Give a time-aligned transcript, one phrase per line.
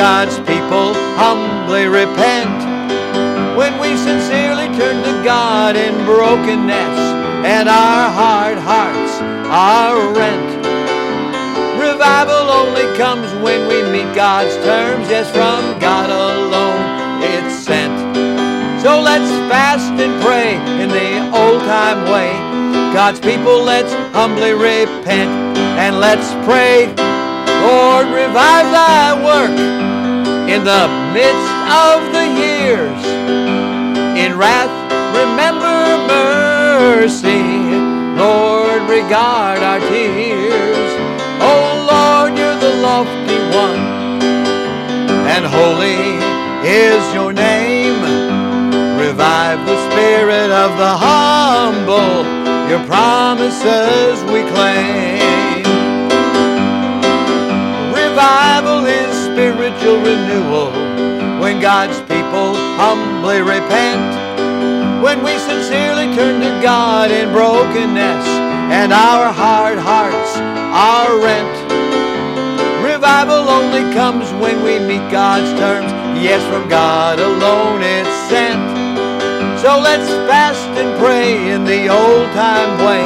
[0.00, 2.56] God's people humbly repent,
[3.54, 6.96] when we sincerely turn to God in brokenness,
[7.44, 9.20] and our hard hearts
[9.52, 10.56] are rent.
[11.76, 16.80] Revival only comes when we meet God's terms, yes, from God alone
[17.22, 17.92] it's sent.
[18.80, 22.32] So let's fast and pray in the old time way.
[22.94, 26.88] God's people, let's humbly repent and let's pray
[27.60, 29.89] Lord, revive thy work
[30.50, 31.52] in the midst
[31.86, 33.02] of the years.
[34.18, 34.74] In wrath,
[35.14, 35.78] remember
[36.10, 37.46] mercy.
[38.18, 40.90] Lord, regard our tears.
[41.40, 43.84] Oh Lord, you're the lofty one,
[45.34, 46.18] and holy
[46.66, 48.02] is your name.
[48.98, 52.26] Revive the spirit of the humble.
[52.68, 55.30] Your promises we claim
[58.10, 59.19] revival is
[59.88, 60.70] renewal
[61.40, 64.04] when God's people humbly repent.
[65.02, 68.26] When we sincerely turn to God in brokenness
[68.68, 71.56] and our hard hearts are rent.
[72.84, 75.90] Revival only comes when we meet God's terms.
[76.20, 78.60] Yes, from God alone it's sent.
[79.60, 83.04] So let's fast and pray in the old time way.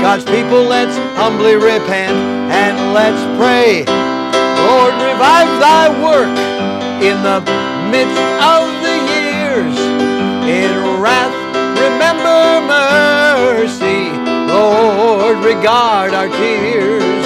[0.00, 2.16] God's people, let's humbly repent
[2.52, 4.03] and let's pray.
[4.64, 6.34] Lord, revive thy work
[7.04, 7.40] in the
[7.92, 9.76] midst of the years.
[10.48, 11.36] In wrath,
[11.84, 14.08] remember mercy.
[14.48, 17.24] Lord, regard our tears.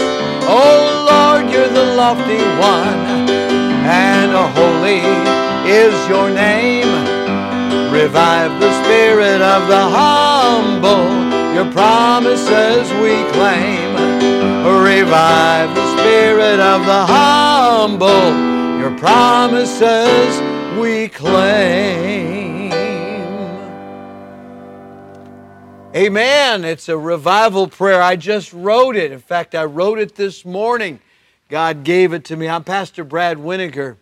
[0.51, 3.29] Oh Lord, you're the lofty one,
[3.87, 5.05] and holy
[5.71, 6.91] is your name.
[7.93, 11.07] Revive the spirit of the humble.
[11.55, 13.95] Your promises we claim.
[14.83, 15.88] Revive
[16.79, 18.79] of the humble.
[18.79, 20.41] Your promises
[20.79, 22.73] we claim.
[25.95, 26.65] Amen.
[26.65, 28.01] It's a revival prayer.
[28.01, 29.11] I just wrote it.
[29.11, 31.01] In fact, I wrote it this morning.
[31.49, 32.49] God gave it to me.
[32.49, 33.97] I'm Pastor Brad Weniger,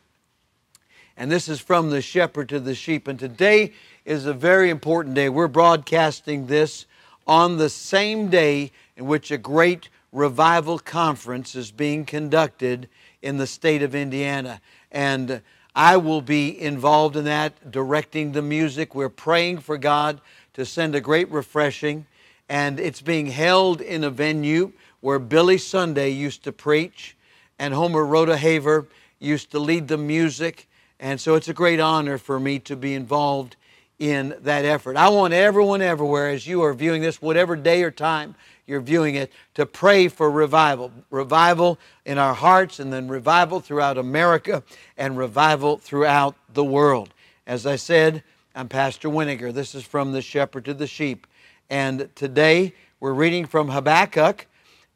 [1.17, 3.09] and this is from the shepherd to the sheep.
[3.09, 3.73] And today
[4.05, 5.29] is a very important day.
[5.29, 6.87] We're broadcasting this
[7.27, 12.89] on the same day in which a great revival conference is being conducted
[13.21, 14.63] in the state of Indiana.
[14.91, 15.43] And
[15.75, 18.95] I will be involved in that, directing the music.
[18.95, 20.23] We're praying for God
[20.55, 22.07] to send a great refreshing.
[22.49, 27.15] And it's being held in a venue where Billy Sunday used to preach
[27.59, 28.87] and Homer Rodeheaver
[29.19, 30.67] used to lead the music.
[30.99, 33.57] And so it's a great honor for me to be involved
[33.99, 34.97] in that effort.
[34.97, 38.35] I want everyone everywhere, as you are viewing this, whatever day or time
[38.67, 40.93] you're viewing it, to pray for revival.
[41.11, 44.63] Revival in our hearts, and then revival throughout America,
[44.97, 47.11] and revival throughout the world.
[47.47, 48.23] As I said,
[48.55, 49.53] I'm Pastor Weniger.
[49.53, 51.27] This is from the shepherd to the sheep.
[51.69, 54.47] And today we're reading from Habakkuk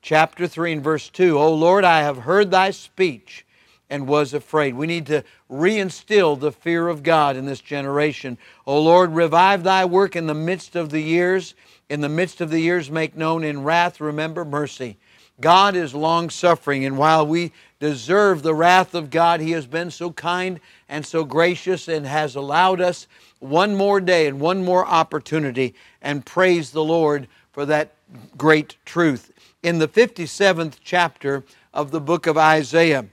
[0.03, 1.39] chapter 3 and verse 2.
[1.39, 3.45] O Lord, I have heard thy speech
[3.91, 4.75] and was afraid.
[4.75, 8.39] We need to reinstill the fear of God in this generation.
[8.67, 11.55] O Lord, revive thy work in the midst of the years.
[11.89, 14.97] In the midst of the years, make known in wrath, remember mercy.
[15.41, 19.91] God is long suffering, and while we deserve the wrath of God, He has been
[19.91, 23.07] so kind and so gracious and has allowed us
[23.41, 25.75] one more day and one more opportunity.
[26.03, 27.95] And praise the Lord for that
[28.37, 29.33] great truth.
[29.63, 33.07] In the 57th chapter of the book of Isaiah,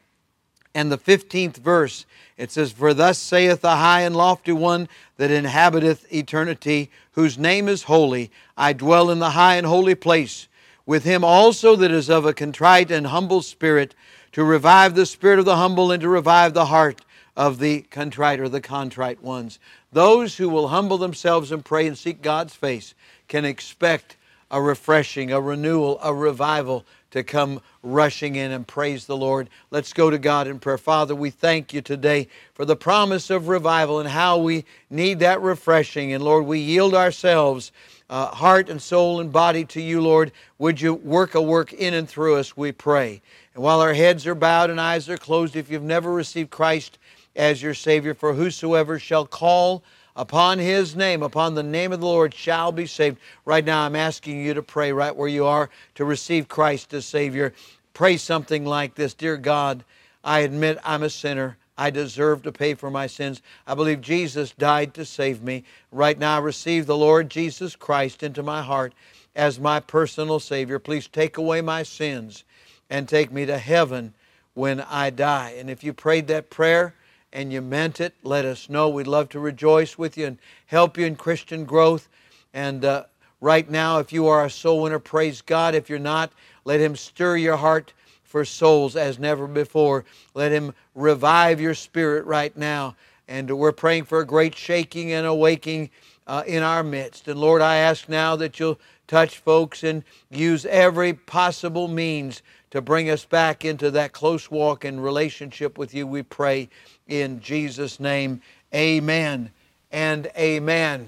[0.77, 2.05] and the 15th verse,
[2.38, 7.67] it says, For thus saith the high and lofty one that inhabiteth eternity, whose name
[7.67, 8.29] is holy.
[8.55, 10.47] I dwell in the high and holy place,
[10.85, 13.95] with him also that is of a contrite and humble spirit,
[14.33, 17.01] to revive the spirit of the humble and to revive the heart
[17.35, 19.57] of the contrite or the contrite ones.
[19.91, 22.94] Those who will humble themselves and pray and seek God's face
[23.27, 24.15] can expect
[24.51, 29.50] a refreshing, a renewal, a revival to come rushing in and praise the Lord.
[29.71, 30.77] Let's go to God in prayer.
[30.77, 35.42] Father, we thank you today for the promise of revival and how we need that
[35.42, 36.13] refreshing.
[36.13, 37.71] And Lord, we yield ourselves,
[38.09, 40.31] uh, heart and soul and body to you, Lord.
[40.59, 43.21] Would you work a work in and through us, we pray.
[43.53, 47.00] And while our heads are bowed and eyes are closed, if you've never received Christ
[47.36, 49.83] as your Savior, for whosoever shall call
[50.17, 53.19] upon his name, upon the name of the Lord, shall be saved.
[53.45, 57.05] Right now, I'm asking you to pray right where you are to receive Christ as
[57.05, 57.53] Savior.
[57.93, 59.85] Pray something like this Dear God,
[60.23, 61.57] I admit I'm a sinner.
[61.77, 63.43] I deserve to pay for my sins.
[63.67, 65.63] I believe Jesus died to save me.
[65.91, 68.93] Right now, I receive the Lord Jesus Christ into my heart
[69.35, 70.79] as my personal Savior.
[70.79, 72.43] Please take away my sins
[72.89, 74.15] and take me to heaven
[74.55, 75.53] when I die.
[75.59, 76.95] And if you prayed that prayer
[77.38, 78.89] and you meant it, let us know.
[78.89, 82.10] We'd love to rejoice with you and help you in Christian growth.
[82.51, 83.04] And uh,
[83.39, 85.75] right now, if you are a soul winner, praise God.
[85.75, 86.31] If you're not,
[86.66, 87.94] let Him stir your heart
[88.24, 90.04] for souls as never before.
[90.34, 92.95] Let Him revive your spirit right now.
[93.28, 95.92] And we're praying for a great shaking and awaking
[96.25, 97.28] uh, in our midst.
[97.28, 102.81] And Lord, I ask now that you'll touch folks and use every possible means to
[102.81, 106.06] bring us back into that close walk and relationship with you.
[106.06, 106.69] We pray
[107.07, 108.42] in Jesus' name.
[108.74, 109.51] Amen
[109.92, 111.07] and amen.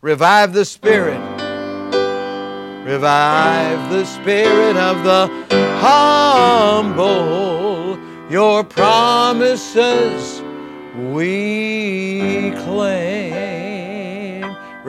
[0.00, 1.20] Revive the Spirit.
[2.84, 5.28] Revive the spirit of the
[5.80, 7.10] humble.
[8.30, 10.42] Your promises
[11.12, 13.29] we claim.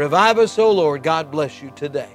[0.01, 1.03] Revive us, O Lord.
[1.03, 2.09] God bless you today.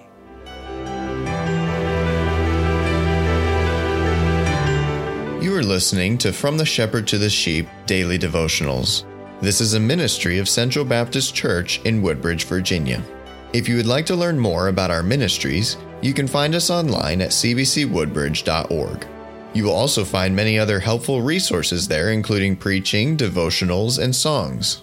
[5.40, 9.04] You are listening to From the Shepherd to the Sheep Daily Devotionals.
[9.40, 13.00] This is a ministry of Central Baptist Church in Woodbridge, Virginia.
[13.52, 17.20] If you would like to learn more about our ministries, you can find us online
[17.20, 19.06] at cbcwoodbridge.org.
[19.54, 24.82] You will also find many other helpful resources there, including preaching, devotionals, and songs.